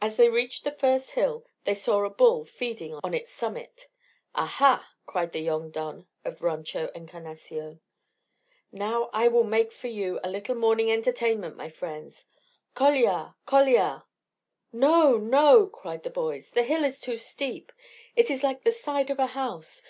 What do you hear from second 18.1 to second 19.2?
It is like the side of